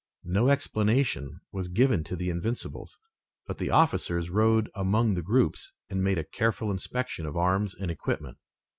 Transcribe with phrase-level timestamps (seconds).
[0.25, 2.97] No explanation was given to the Invincibles,
[3.45, 7.91] but the officers rode among the groups and made a careful inspection of arms and
[7.91, 8.39] equipment.